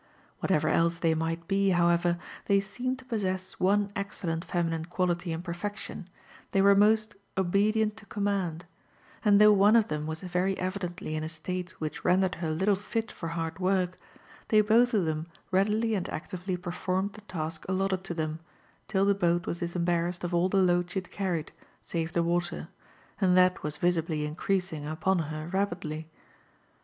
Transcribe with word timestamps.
Whatiever 0.39 0.67
else 0.67 0.97
they 0.97 1.13
might 1.13 1.47
be, 1.47 1.69
however, 1.69 2.17
they 2.47 2.59
seeped 2.59 2.97
to 2.97 3.05
possess 3.05 3.57
pno 3.61 3.91
excellent 3.95 4.47
feminltie 4.47 4.89
quality 4.89 5.31
in 5.31 5.43
perfection,— 5.43 6.09
they 6.53 6.59
w^re 6.59 6.75
most' 6.75 7.13
pbediept 7.37 7.97
to 7.97 8.07
command 8.07 8.65
*i" 9.23 9.29
and 9.29 9.39
though 9.39 9.53
one 9.53 9.75
of 9.75 9.89
th^m 9.89 10.07
was 10.07 10.21
very 10.21 10.57
evidently 10.57 11.15
in 11.15 11.23
a 11.23 11.29
state 11.29 11.79
which 11.79 12.03
rendered 12.03 12.33
her 12.41 12.49
little 12.49 12.75
&t 12.75 12.99
tor 13.03 13.29
hard 13.29 13.53
worki, 13.57 13.93
they 14.47 14.61
both, 14.61 14.95
of 14.95 15.05
them 15.05 15.27
readily 15.51 15.93
and 15.93 16.09
actively 16.09 16.57
performed 16.57 17.13
thQ 17.13 17.27
task 17.27 17.65
allotted 17.69 18.03
to 18.03 18.15
them, 18.15 18.39
till 18.87 19.05
the 19.05 19.13
boat 19.13 19.43
wais 19.45 19.59
jiiepobarrass^d 19.61 20.23
of 20.23 20.33
all 20.33 20.49
the 20.49 20.57
load 20.57 20.89
she 20.89 20.97
had 20.97 21.11
carried, 21.11 21.51
save 21.83 22.11
the 22.13 22.23
water— 22.23 22.69
^and 23.21 23.35
that 23.35 23.61
was 23.61 23.77
visibly 23.77 24.25
increasing 24.25 24.83
upon 24.87 25.19
her 25.19 25.47
rapidly. 25.53 26.09